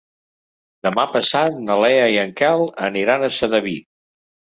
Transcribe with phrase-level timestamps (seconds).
[0.85, 3.75] Demà passat na Lea i en Quel aniran a Sedaví.